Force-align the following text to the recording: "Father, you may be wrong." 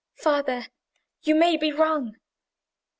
"Father, 0.15 0.65
you 1.21 1.35
may 1.35 1.57
be 1.57 1.71
wrong." 1.71 2.15